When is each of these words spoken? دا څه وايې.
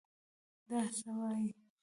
دا 0.69 0.79
څه 0.97 1.09
وايې. 1.17 1.51